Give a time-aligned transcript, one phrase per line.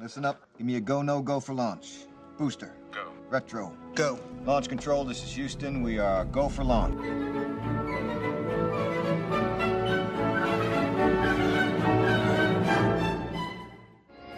[0.00, 0.46] Listen up.
[0.56, 2.06] Give me a go, no go for launch.
[2.38, 2.72] Booster.
[2.92, 3.08] Go.
[3.30, 3.76] Retro.
[3.96, 4.20] Go.
[4.46, 5.82] Launch control, this is Houston.
[5.82, 6.94] We are go for launch.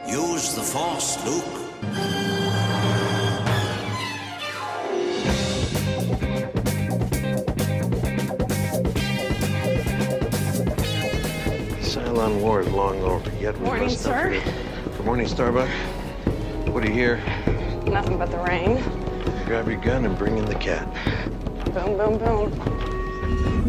[0.08, 1.44] Use the Force, Luke.
[11.82, 13.30] Cylon War is long over.
[13.38, 14.42] Yet we Morning, must not sir.
[15.00, 15.68] Forget- Good morning, Starbuck.
[16.74, 17.16] What do you hear?
[17.86, 18.82] Nothing but the rain.
[19.46, 20.86] Grab your gun and bring in the cat.
[21.72, 23.60] Boom, boom, boom.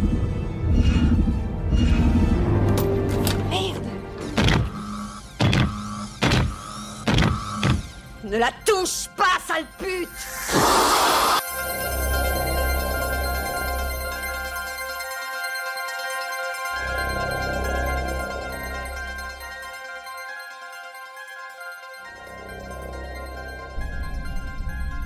[8.24, 11.01] Ne la touche pas, sale pute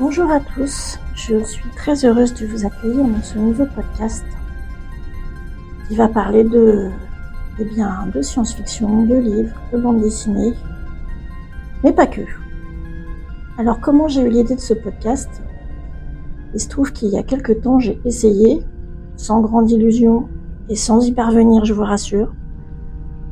[0.08, 4.24] Bonjour à tous, je suis très heureuse de vous accueillir dans ce nouveau podcast
[5.88, 6.92] qui va parler de,
[7.60, 10.54] eh bien, de science-fiction, de livres, de bande dessinée,
[11.84, 12.22] mais pas que.
[13.58, 15.42] Alors comment j'ai eu l'idée de ce podcast?
[16.54, 18.62] Il se trouve qu'il y a quelque temps j'ai essayé,
[19.16, 20.30] sans grande illusion
[20.70, 22.32] et sans y parvenir je vous rassure,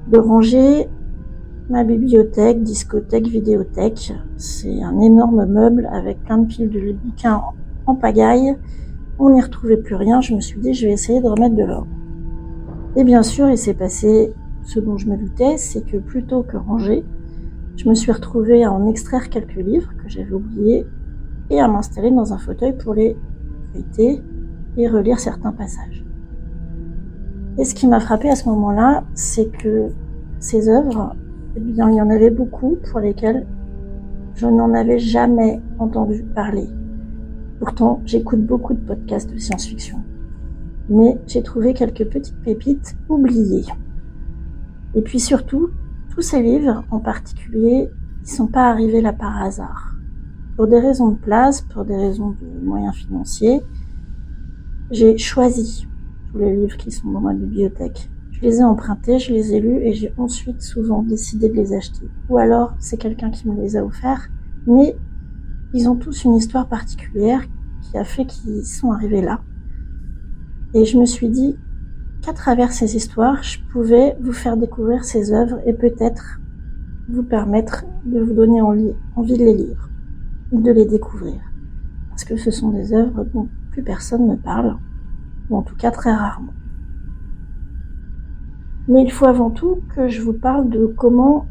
[0.08, 0.90] de ranger
[1.74, 7.42] Ma bibliothèque, discothèque, vidéothèque, c'est un énorme meuble avec plein de piles de bouquins
[7.88, 8.56] en pagaille.
[9.18, 11.64] On n'y retrouvait plus rien, je me suis dit je vais essayer de remettre de
[11.64, 11.88] l'ordre.
[12.96, 16.58] Et bien sûr, il s'est passé ce dont je me doutais, c'est que plutôt que
[16.58, 17.04] ranger,
[17.76, 20.86] je me suis retrouvée à en extraire quelques livres que j'avais oubliés
[21.50, 23.18] et à m'installer dans un fauteuil pour les
[23.72, 24.22] feuilleter
[24.78, 26.06] et relire certains passages.
[27.58, 29.88] Et ce qui m'a frappé à ce moment-là, c'est que
[30.38, 31.16] ces œuvres
[31.56, 33.46] eh bien, il y en avait beaucoup pour lesquels
[34.36, 36.68] je n'en avais jamais entendu parler.
[37.60, 40.00] Pourtant, j'écoute beaucoup de podcasts de science-fiction.
[40.90, 43.66] Mais j'ai trouvé quelques petites pépites oubliées.
[44.96, 45.70] Et puis surtout,
[46.14, 47.90] tous ces livres en particulier,
[48.22, 49.96] ils sont pas arrivés là par hasard.
[50.56, 53.62] Pour des raisons de place, pour des raisons de moyens financiers,
[54.92, 55.88] j'ai choisi
[56.32, 58.10] tous les livres qui sont dans ma bibliothèque.
[58.44, 62.10] Les ai empruntés, je les ai lus et j'ai ensuite souvent décidé de les acheter.
[62.28, 64.28] Ou alors c'est quelqu'un qui me les a offerts,
[64.68, 64.98] mais
[65.74, 67.40] ils ont tous une histoire particulière
[67.82, 69.40] qui a fait qu'ils sont arrivés là.
[70.74, 71.56] Et je me suis dit
[72.22, 76.42] qu'à travers ces histoires, je pouvais vous faire découvrir ces œuvres et peut-être
[77.08, 79.90] vous permettre de vous donner envie de les lire
[80.52, 81.40] ou de les découvrir.
[82.10, 84.76] Parce que ce sont des œuvres dont plus personne ne parle,
[85.50, 86.52] ou en tout cas très rarement.
[88.88, 91.46] Mais il faut avant tout que je vous parle de comment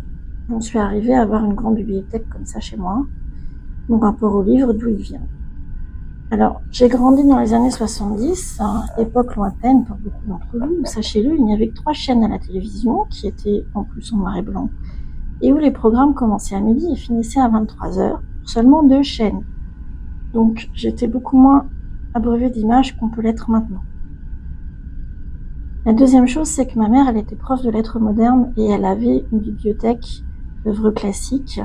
[0.50, 3.06] j'en suis arrivée à avoir une grande bibliothèque comme ça chez moi,
[3.88, 5.22] mon rapport au livre, d'où il vient.
[6.30, 10.84] Alors, j'ai grandi dans les années 70, hein, époque lointaine pour beaucoup d'entre vous.
[10.84, 14.18] Sachez-le, il n'y avait que trois chaînes à la télévision, qui étaient en plus en
[14.18, 14.68] noir et blanc,
[15.40, 19.02] et où les programmes commençaient à midi et finissaient à 23 heures, pour seulement deux
[19.02, 19.42] chaînes.
[20.32, 21.66] Donc, j'étais beaucoup moins
[22.14, 23.82] abreuvée d'images qu'on peut l'être maintenant.
[25.84, 28.84] La deuxième chose, c'est que ma mère, elle était prof de lettres modernes et elle
[28.84, 30.22] avait une bibliothèque
[30.64, 31.60] d'œuvres classiques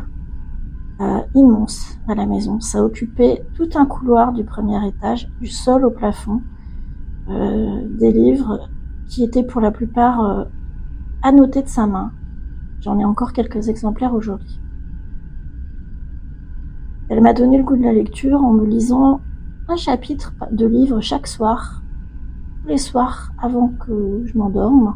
[1.00, 2.60] euh, immense à la maison.
[2.60, 6.42] Ça occupait tout un couloir du premier étage, du sol au plafond,
[7.30, 8.72] euh, des livres
[9.08, 10.46] qui étaient pour la plupart euh,
[11.22, 12.12] annotés de sa main.
[12.80, 14.60] J'en ai encore quelques exemplaires aujourd'hui.
[17.10, 19.22] Elle m'a donné le goût de la lecture en me lisant
[19.68, 21.84] un chapitre de livre chaque soir
[22.68, 24.96] les soirs avant que je m'endorme,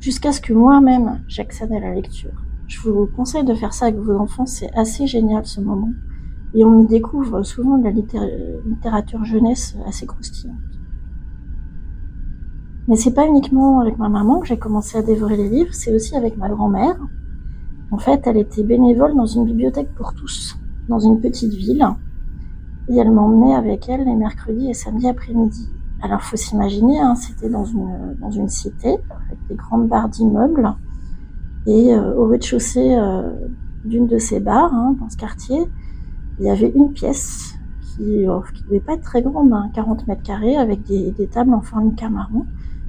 [0.00, 2.44] jusqu'à ce que moi-même j'accède à la lecture.
[2.68, 5.92] Je vous conseille de faire ça avec vos enfants, c'est assez génial ce moment.
[6.54, 10.56] Et on y découvre souvent de la littérature jeunesse assez croustillante.
[12.88, 15.94] Mais c'est pas uniquement avec ma maman que j'ai commencé à dévorer les livres, c'est
[15.94, 16.96] aussi avec ma grand-mère.
[17.92, 20.56] En fait, elle était bénévole dans une bibliothèque pour tous,
[20.88, 21.86] dans une petite ville.
[22.88, 25.68] Et elle m'emmenait avec elle les mercredis et samedis après-midi.
[26.02, 30.74] Alors, faut s'imaginer, hein, c'était dans une, dans une cité, avec des grandes barres d'immeubles.
[31.66, 33.30] Et euh, au rez-de-chaussée euh,
[33.84, 35.60] d'une de ces barres, hein, dans ce quartier,
[36.38, 40.22] il y avait une pièce qui ne devait pas être très grande, hein, 40 mètres
[40.22, 42.46] carrés, avec des, des tables en forme marron.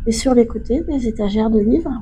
[0.07, 2.01] Et sur les côtés, des étagères de livres.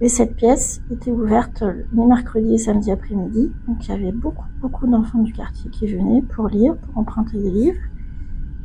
[0.00, 3.52] Et cette pièce était ouverte les mercredis et samedis après-midi.
[3.68, 7.38] Donc, il y avait beaucoup, beaucoup d'enfants du quartier qui venaient pour lire, pour emprunter
[7.38, 7.78] des livres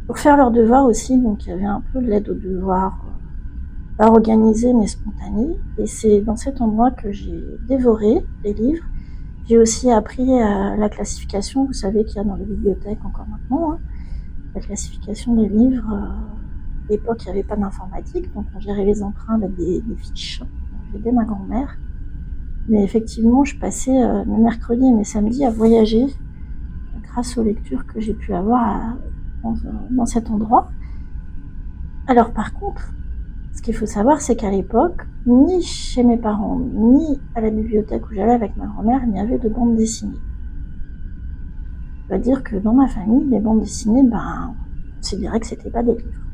[0.08, 3.06] pour faire leurs devoirs aussi, donc il y avait un peu de l'aide aux devoirs,
[3.06, 5.58] euh, pas organisée mais spontanée.
[5.78, 8.86] Et c'est dans cet endroit que j'ai dévoré les livres
[9.48, 13.28] J'ai aussi appris euh, la classification, vous savez qu'il y a dans les bibliothèques encore
[13.28, 13.80] maintenant, hein,
[14.56, 15.90] la classification des livres.
[15.94, 16.06] Euh,
[16.90, 19.96] à l'époque, il n'y avait pas d'informatique, donc on gérait les emprunts avec des, des
[19.98, 20.42] fiches.
[20.94, 21.78] J'aidais ma grand-mère.
[22.70, 26.06] Mais effectivement, je passais euh, mes mercredis et mes samedis à voyager
[27.04, 28.98] grâce aux lectures que j'ai pu avoir à-
[29.92, 30.70] dans, cet endroit.
[32.08, 32.94] Alors par contre,
[33.54, 38.10] ce qu'il faut savoir, c'est qu'à l'époque, ni chez mes parents, ni à la bibliothèque
[38.10, 40.18] où j'allais avec ma grand-mère, il n'y avait de bande dessinée.
[42.04, 45.70] Je dois dire que dans ma famille, les bandes dessinées, ben, on considérait que c'était
[45.70, 46.28] pas des livres.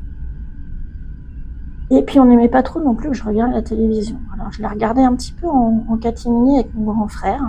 [1.90, 4.18] Et puis on n'aimait pas trop non plus que je regarde la télévision.
[4.32, 7.42] Alors je la regardais un petit peu en, catimini avec mon grand frère.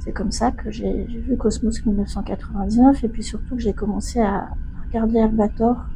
[0.00, 4.48] C'est comme ça que j'ai vu Cosmos 1999 et puis surtout que j'ai commencé à
[4.94, 5.86] regarder Albator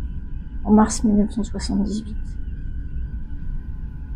[0.64, 2.16] en mars 1978.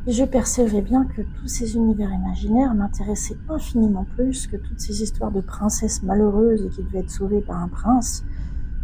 [0.09, 5.01] Et je percevais bien que tous ces univers imaginaires m'intéressaient infiniment plus que toutes ces
[5.01, 8.25] histoires de princesses malheureuses et qui devaient être sauvées par un prince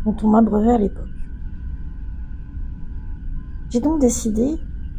[0.04, 1.08] dont on m'abreuvait à l'époque.
[3.70, 4.56] J'ai donc décidé,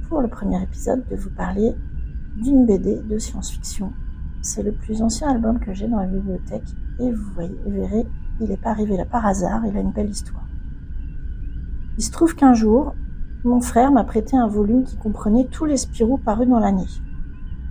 [0.09, 1.75] pour le premier épisode, de vous parler
[2.35, 3.93] d'une BD de science-fiction.
[4.41, 7.31] C'est le plus ancien album que j'ai dans la bibliothèque et vous
[7.67, 8.05] verrez,
[8.41, 10.48] il n'est pas arrivé là par hasard, il a une belle histoire.
[11.99, 12.95] Il se trouve qu'un jour,
[13.43, 16.87] mon frère m'a prêté un volume qui comprenait tous les Spirou parus dans l'année.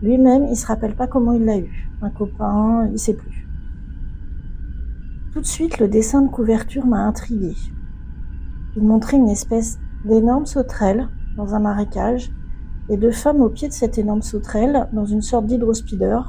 [0.02, 1.90] Lui-même, il se rappelle pas comment il l'a eu.
[2.02, 3.48] Un copain, il sait plus.
[5.32, 7.54] Tout de suite, le dessin de couverture m'a intrigué.
[8.76, 11.08] Il montrait une espèce d'énorme sauterelle
[11.38, 12.30] dans un marécage
[12.90, 16.20] et deux femmes au pied de cette énorme sauterelle dans une sorte d'hydrospeeder.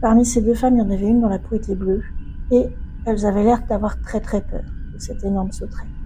[0.00, 2.02] Parmi ces deux femmes, il y en avait une dont la peau était bleue
[2.50, 2.64] et
[3.04, 4.64] elles avaient l'air d'avoir très très peur
[4.94, 5.99] de cette énorme sauterelle.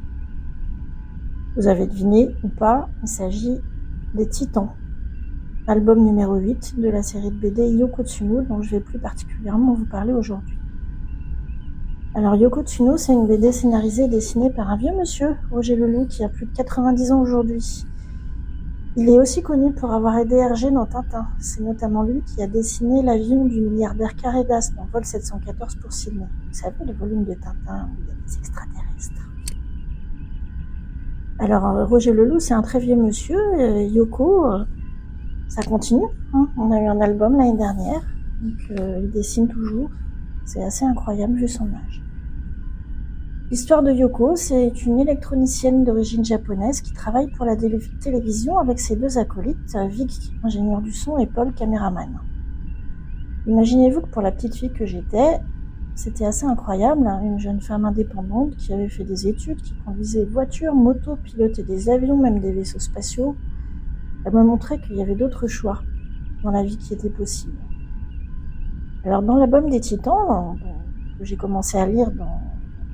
[1.57, 3.61] Vous avez deviné ou pas, il s'agit
[4.13, 4.71] des Titans,
[5.69, 9.73] album numéro 8 de la série de BD Yoko Tsuno dont je vais plus particulièrement
[9.75, 10.59] vous parler aujourd'hui.
[12.17, 16.07] Alors Yoko Tsuno, c'est une BD scénarisée et dessinée par un vieux monsieur, Roger Leloup,
[16.07, 17.85] qui a plus de 90 ans aujourd'hui.
[18.97, 21.29] Il est aussi connu pour avoir aidé Hergé dans Tintin.
[21.39, 26.27] C'est notamment lui qui a dessiné l'avion du milliardaire Carédas dans Vol 714 pour Sydney.
[26.49, 29.23] Vous savez, le volume de Tintin où il y a des extraterrestres.
[31.39, 33.39] Alors euh, Roger Leloup, c'est un très vieux monsieur.
[33.59, 34.65] Euh, Yoko, euh,
[35.49, 36.07] ça continue.
[36.33, 36.49] hein.
[36.57, 38.03] On a eu un album l'année dernière,
[38.43, 39.91] donc il dessine toujours.
[40.45, 42.03] C'est assez incroyable vu son âge.
[43.51, 48.81] L'histoire de Yoko, c'est une électronicienne d'origine japonaise qui travaille pour la télé- télévision avec
[48.81, 52.09] ses deux acolytes, Vic, ingénieur du son, et Paul, caméraman.
[53.47, 55.41] Imaginez-vous que pour la petite fille que j'étais,
[55.95, 60.25] c'était assez incroyable, hein, une jeune femme indépendante qui avait fait des études, qui conduisait
[60.25, 63.37] voitures, motos, pilotait des avions, même des vaisseaux spatiaux.
[64.25, 65.83] Elle me montrait qu'il y avait d'autres choix
[66.43, 67.59] dans la vie qui étaient possibles.
[69.05, 72.41] Alors dans l'album des Titans, euh, que j'ai commencé à lire dans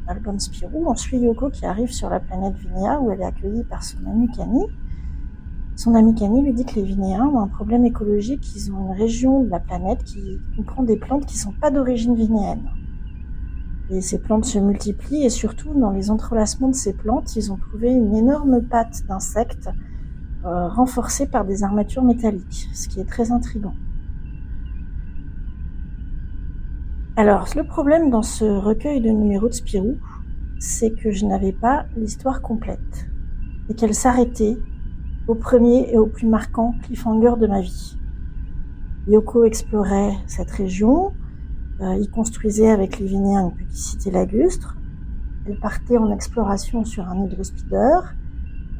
[0.07, 3.65] l'album Spirou, on suit Yoko qui arrive sur la planète Vinéa où elle est accueillie
[3.65, 4.67] par son ami Kani.
[5.75, 8.99] Son ami Kani lui dit que les Vinéens ont un problème écologique, ils ont une
[8.99, 12.69] région de la planète qui comprend des plantes qui sont pas d'origine vinéenne.
[13.91, 17.57] Et ces plantes se multiplient et surtout dans les entrelacements de ces plantes, ils ont
[17.57, 19.69] trouvé une énorme patte d'insectes
[20.45, 23.75] euh, renforcée par des armatures métalliques, ce qui est très intrigant.
[27.17, 29.97] Alors, le problème dans ce recueil de numéros de Spirou,
[30.59, 33.11] c'est que je n'avais pas l'histoire complète
[33.69, 34.57] et qu'elle s'arrêtait
[35.27, 37.99] au premier et au plus marquant cliffhanger de ma vie.
[39.09, 41.13] Yoko explorait cette région,
[41.81, 44.77] euh, il construisait avec les Vinéens une petite cité lagustre,
[45.47, 48.01] elle partait en exploration sur un hydrospeeder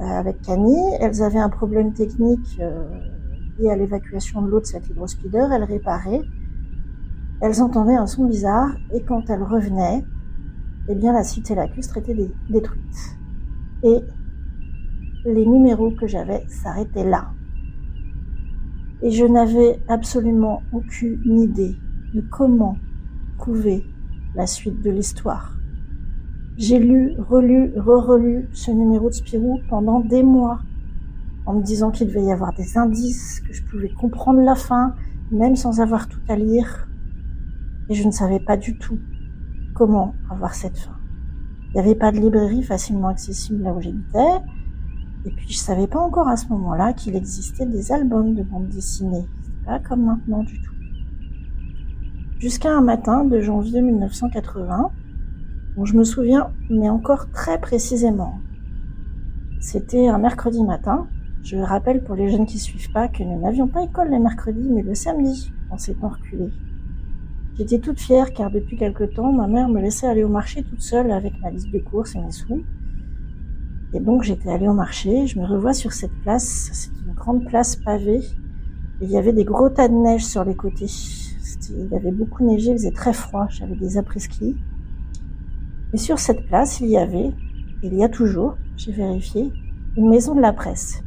[0.01, 2.85] euh, avec Kani, elles avaient un problème technique euh,
[3.59, 6.23] lié à l'évacuation de l'eau de cet hydrospeeder, elles réparaient,
[7.41, 10.05] elles entendaient un son bizarre et quand elles revenaient,
[10.89, 13.17] eh bien la cité lacustre était dé- détruite.
[13.83, 14.01] Et
[15.25, 17.31] les numéros que j'avais s'arrêtaient là.
[19.03, 21.77] Et je n'avais absolument aucune idée
[22.15, 22.77] de comment
[24.35, 25.57] la suite de l'histoire.
[26.57, 30.61] J'ai lu, relu, re-relu ce numéro de Spirou pendant des mois,
[31.47, 34.95] en me disant qu'il devait y avoir des indices, que je pouvais comprendre la fin,
[35.31, 36.89] même sans avoir tout à lire.
[37.89, 38.99] Et je ne savais pas du tout
[39.75, 40.97] comment avoir cette fin.
[41.69, 44.45] Il n'y avait pas de librairie facilement accessible là où j'habitais.
[45.25, 48.69] Et puis je savais pas encore à ce moment-là qu'il existait des albums de bande
[48.69, 49.27] dessinée.
[49.65, 50.80] Pas comme maintenant du tout.
[52.41, 54.91] Jusqu'à un matin de janvier 1980,
[55.77, 58.39] dont je me souviens, mais encore très précisément.
[59.61, 61.07] C'était un mercredi matin.
[61.43, 64.71] Je rappelle pour les jeunes qui suivent pas que nous n'avions pas école les mercredis,
[64.71, 66.51] mais le samedi, en temps reculés.
[67.59, 70.81] J'étais toute fière car depuis quelque temps, ma mère me laissait aller au marché toute
[70.81, 72.63] seule avec ma liste de courses et mes sous.
[73.93, 77.45] Et donc j'étais allée au marché, je me revois sur cette place, c'est une grande
[77.45, 78.23] place pavée,
[79.03, 80.89] et il y avait des gros tas de neige sur les côtés.
[81.71, 84.57] Il avait beaucoup neigé, il faisait très froid, j'avais des après-ski.
[85.93, 87.31] Et sur cette place, il y avait,
[87.83, 89.53] il y a toujours, j'ai vérifié,
[89.97, 91.03] une maison de la presse.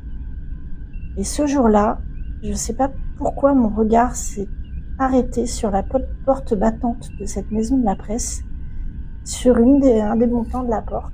[1.18, 2.00] Et ce jour-là,
[2.42, 4.48] je ne sais pas pourquoi mon regard s'est
[5.00, 8.44] arrêté sur la porte battante de cette maison de la presse.
[9.24, 11.14] Sur une des, un des montants de la porte,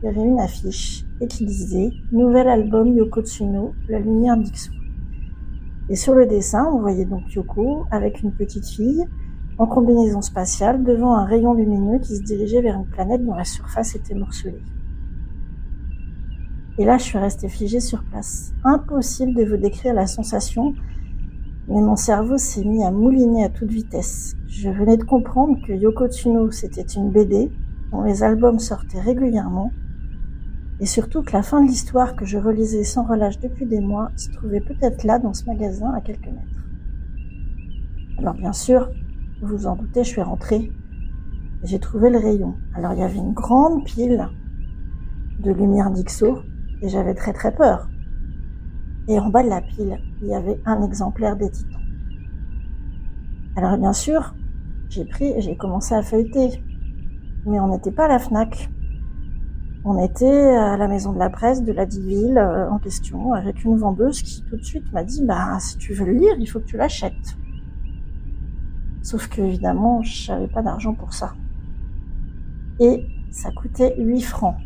[0.00, 4.70] il y avait une affiche et qui disait Nouvel album Yoko Tsuno, La lumière d'Ixo.
[5.90, 9.04] Et sur le dessin, on voyait donc Yoko avec une petite fille
[9.58, 13.44] en combinaison spatiale devant un rayon lumineux qui se dirigeait vers une planète dont la
[13.44, 14.62] surface était morcelée.
[16.78, 18.52] Et là, je suis restée figée sur place.
[18.64, 20.74] Impossible de vous décrire la sensation,
[21.66, 24.36] mais mon cerveau s'est mis à mouliner à toute vitesse.
[24.46, 27.50] Je venais de comprendre que Yoko Tsuno, c'était une BD
[27.90, 29.72] dont les albums sortaient régulièrement,
[30.80, 34.10] et surtout que la fin de l'histoire que je relisais sans relâche depuis des mois
[34.16, 36.66] se trouvait peut-être là dans ce magasin à quelques mètres.
[38.18, 38.88] Alors bien sûr,
[39.42, 40.72] vous vous en doutez, je suis rentrée.
[41.64, 42.54] J'ai trouvé le rayon.
[42.74, 44.28] Alors il y avait une grande pile
[45.40, 46.40] de lumière d'Ixo
[46.82, 47.88] et j'avais très très peur.
[49.08, 51.80] Et en bas de la pile, il y avait un exemplaire des Titans.
[53.56, 54.34] Alors bien sûr,
[54.88, 56.62] j'ai pris et j'ai commencé à feuilleter.
[57.46, 58.70] Mais on n'était pas à la FNAC.
[59.90, 63.64] On était à la maison de la presse de la ville euh, en question avec
[63.64, 66.44] une vendeuse qui tout de suite m'a dit bah si tu veux le lire, il
[66.44, 67.38] faut que tu l'achètes.
[69.00, 71.32] Sauf que évidemment, je n'avais pas d'argent pour ça.
[72.78, 74.56] Et ça coûtait 8 francs.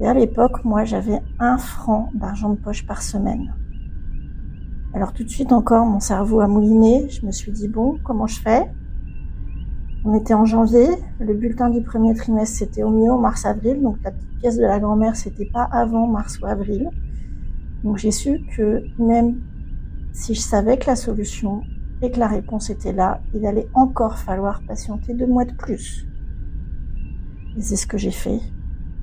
[0.00, 3.54] Et à l'époque, moi, j'avais un franc d'argent de poche par semaine.
[4.94, 7.08] Alors tout de suite encore, mon cerveau a mouliné.
[7.08, 8.68] Je me suis dit, bon, comment je fais?
[10.04, 10.88] On était en janvier.
[11.20, 13.80] Le bulletin du premier trimestre, c'était au mieux mars-avril.
[13.80, 16.90] Donc la petite pièce de la grand-mère, c'était pas avant mars ou avril.
[17.84, 19.40] Donc j'ai su que même
[20.12, 21.62] si je savais que la solution
[22.02, 26.06] et que la réponse était là, il allait encore falloir patienter deux mois de plus.
[27.56, 28.40] Et c'est ce que j'ai fait.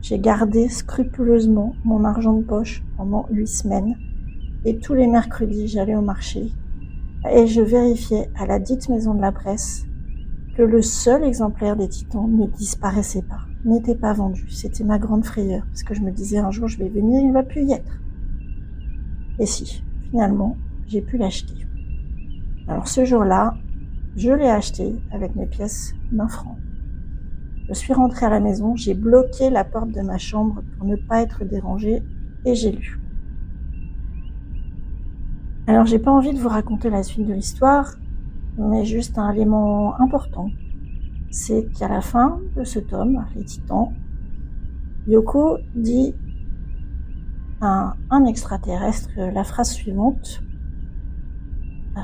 [0.01, 3.95] J'ai gardé scrupuleusement mon argent de poche pendant huit semaines
[4.65, 6.51] et tous les mercredis j'allais au marché
[7.29, 9.85] et je vérifiais à la dite maison de la presse
[10.55, 14.49] que le seul exemplaire des Titans ne disparaissait pas, n'était pas vendu.
[14.49, 17.29] C'était ma grande frayeur parce que je me disais un jour je vais venir, il
[17.29, 17.99] ne va plus y être.
[19.39, 21.65] Et si, finalement, j'ai pu l'acheter.
[22.67, 23.55] Alors ce jour-là,
[24.15, 26.57] je l'ai acheté avec mes pièces d'un franc.
[27.69, 30.95] Je suis rentrée à la maison, j'ai bloqué la porte de ma chambre pour ne
[30.95, 32.01] pas être dérangée
[32.45, 32.99] et j'ai lu.
[35.67, 37.93] Alors j'ai pas envie de vous raconter la suite de l'histoire,
[38.57, 40.49] mais juste un élément important,
[41.29, 43.93] c'est qu'à la fin de ce tome, Les Titans,
[45.07, 46.13] Yoko dit
[47.61, 50.41] à un extraterrestre la phrase suivante
[51.97, 52.01] euh,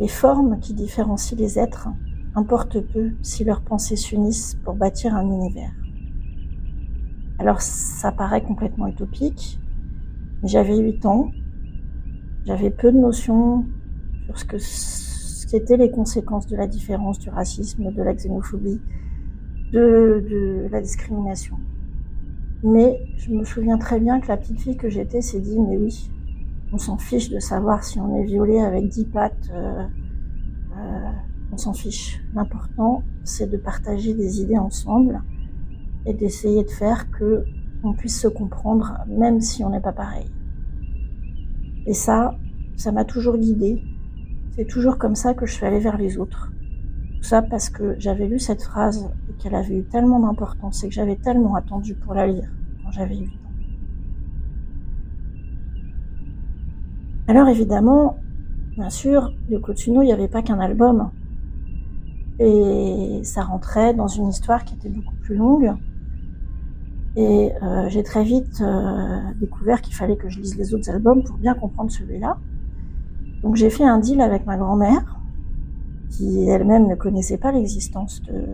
[0.00, 1.88] Les formes qui différencient les êtres
[2.34, 5.72] importe peu si leurs pensées s'unissent pour bâtir un univers.
[7.38, 9.58] Alors ça paraît complètement utopique,
[10.42, 11.30] mais j'avais 8 ans,
[12.44, 13.64] j'avais peu de notions
[14.26, 14.58] sur ce que
[15.46, 18.80] ce qu'étaient les conséquences de la différence, du racisme, de la xénophobie,
[19.72, 21.56] de, de la discrimination.
[22.62, 25.76] Mais je me souviens très bien que la petite fille que j'étais s'est dit, mais
[25.76, 26.10] oui,
[26.72, 29.50] on s'en fiche de savoir si on est violé avec dix pattes.
[29.52, 29.84] Euh,
[30.76, 31.10] euh,
[31.52, 32.20] on s'en fiche.
[32.34, 35.22] L'important, c'est de partager des idées ensemble
[36.06, 37.44] et d'essayer de faire que
[37.84, 40.26] on puisse se comprendre, même si on n'est pas pareil.
[41.86, 42.36] Et ça,
[42.76, 43.80] ça m'a toujours guidée.
[44.56, 46.50] C'est toujours comme ça que je suis allée vers les autres.
[47.18, 50.88] Tout ça parce que j'avais lu cette phrase et qu'elle avait eu tellement d'importance et
[50.88, 52.48] que j'avais tellement attendu pour la lire
[52.82, 53.46] quand j'avais 8 ans.
[57.28, 58.18] Alors évidemment,
[58.76, 61.10] bien sûr, Yoko Tsuno, il n'y avait pas qu'un album.
[62.38, 65.74] Et ça rentrait dans une histoire qui était beaucoup plus longue.
[67.16, 71.22] Et euh, j'ai très vite euh, découvert qu'il fallait que je lise les autres albums
[71.24, 72.38] pour bien comprendre celui-là.
[73.42, 75.20] Donc j'ai fait un deal avec ma grand-mère,
[76.10, 78.44] qui elle-même ne connaissait pas l'existence de,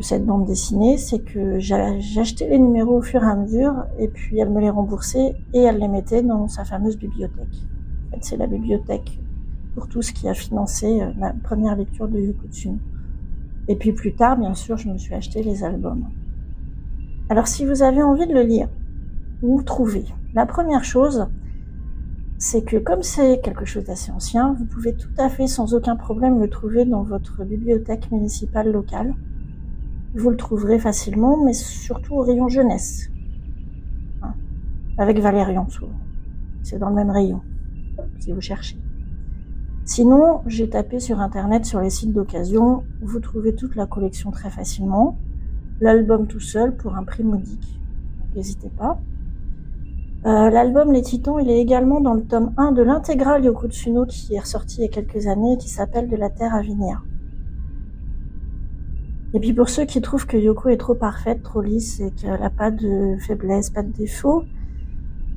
[0.00, 0.98] cette bande dessinée.
[0.98, 4.70] C'est que j'achetais les numéros au fur et à mesure, et puis elle me les
[4.70, 7.66] remboursait et elle les mettait dans sa fameuse bibliothèque.
[8.08, 9.20] En fait, c'est la bibliothèque
[9.74, 12.78] pour tout ce qui a financé euh, ma première lecture de Yukutsun.
[13.68, 16.06] Et puis plus tard, bien sûr, je me suis acheté les albums.
[17.28, 18.68] Alors si vous avez envie de le lire,
[19.42, 20.04] vous trouvez.
[20.34, 21.28] La première chose,
[22.42, 25.94] c'est que comme c'est quelque chose d'assez ancien, vous pouvez tout à fait sans aucun
[25.94, 29.14] problème le trouver dans votre bibliothèque municipale locale.
[30.14, 33.10] Vous le trouverez facilement, mais surtout au rayon jeunesse.
[34.22, 34.32] Hein,
[34.96, 36.00] avec Valérian souvent.
[36.62, 37.42] C'est dans le même rayon,
[38.20, 38.78] si vous cherchez.
[39.84, 44.48] Sinon, j'ai tapé sur internet sur les sites d'occasion, vous trouvez toute la collection très
[44.50, 45.18] facilement.
[45.82, 47.78] L'album tout seul pour un prix modique.
[48.34, 48.98] N'hésitez pas.
[50.26, 54.04] Euh, l'album Les Titans, il est également dans le tome 1 de l'intégrale Yoko Tsuno
[54.04, 56.60] qui est ressorti il y a quelques années et qui s'appelle De la Terre à
[56.60, 57.02] venir.
[59.32, 62.38] Et puis pour ceux qui trouvent que Yoko est trop parfaite, trop lisse et qu'elle
[62.38, 64.44] n'a pas de faiblesse, pas de défaut,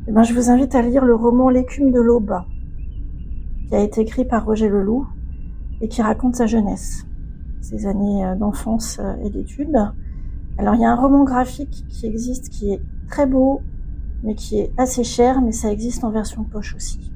[0.06, 2.36] eh ben je vous invite à lire le roman L'écume de l'aube,
[3.70, 5.08] qui a été écrit par Roger Leloup
[5.80, 7.06] et qui raconte sa jeunesse,
[7.62, 9.78] ses années euh, d'enfance euh, et d'études.
[10.58, 13.62] Alors il y a un roman graphique qui existe qui est très beau,
[14.24, 17.12] mais qui est assez cher, mais ça existe en version poche aussi.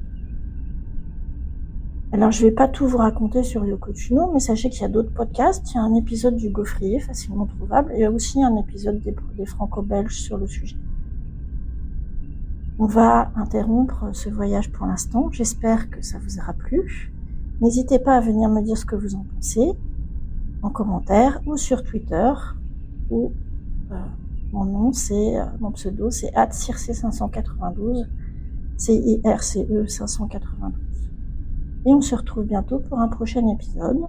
[2.10, 4.88] Alors je vais pas tout vous raconter sur Yoko Tsuno, mais sachez qu'il y a
[4.88, 5.70] d'autres podcasts.
[5.72, 8.56] Il y a un épisode du Gaufrier, facilement trouvable, et il y a aussi un
[8.56, 10.76] épisode des, des franco-belges sur le sujet.
[12.78, 15.30] On va interrompre ce voyage pour l'instant.
[15.32, 17.12] J'espère que ça vous aura plu.
[17.60, 19.72] N'hésitez pas à venir me dire ce que vous en pensez
[20.62, 22.32] en commentaire ou sur Twitter
[23.10, 23.32] ou
[23.90, 23.96] euh,
[24.52, 28.06] mon nom, c'est euh, mon pseudo, c'est @circe592,
[28.76, 30.72] C I R C E 592.
[31.86, 34.06] Et on se retrouve bientôt pour un prochain épisode.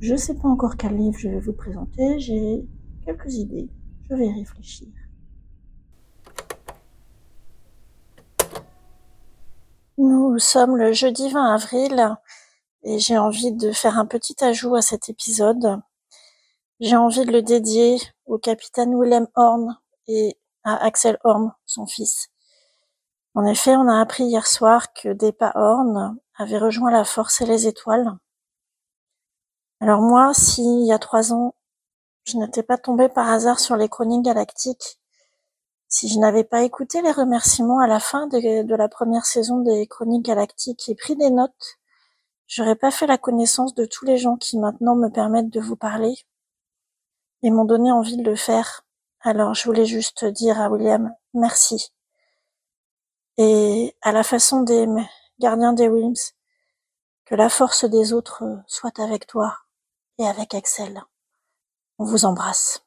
[0.00, 2.66] Je sais pas encore quel livre je vais vous présenter, j'ai
[3.04, 3.70] quelques idées,
[4.10, 4.88] je vais réfléchir.
[9.98, 12.16] Nous sommes le jeudi 20 avril
[12.82, 15.80] et j'ai envie de faire un petit ajout à cet épisode.
[16.78, 19.78] J'ai envie de le dédier au capitaine Willem Horn
[20.08, 22.28] et à Axel Horn, son fils.
[23.34, 27.46] En effet, on a appris hier soir que Depa Horn avait rejoint la Force et
[27.46, 28.12] les Étoiles.
[29.80, 31.54] Alors moi, si il y a trois ans,
[32.24, 34.98] je n'étais pas tombée par hasard sur les chroniques galactiques,
[35.88, 39.60] si je n'avais pas écouté les remerciements à la fin de, de la première saison
[39.60, 41.78] des chroniques galactiques et pris des notes,
[42.46, 45.76] j'aurais pas fait la connaissance de tous les gens qui maintenant me permettent de vous
[45.76, 46.16] parler
[47.42, 48.84] et m'ont donné envie de le faire.
[49.20, 51.92] Alors je voulais juste dire à William merci.
[53.38, 54.86] Et à la façon des
[55.38, 56.32] gardiens des Wilms,
[57.26, 59.58] que la force des autres soit avec toi
[60.18, 61.02] et avec Axel.
[61.98, 62.85] On vous embrasse.